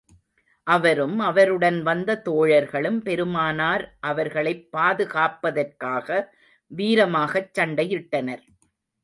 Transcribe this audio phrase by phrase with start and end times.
[0.67, 6.09] அவரும், அவருடன் வந்த தோழர்களும், பெருமானார் அவர்களைப் பாதுகாப்பதற்காக
[6.71, 8.43] வீரமாகச் சண்டையிட்டனர்.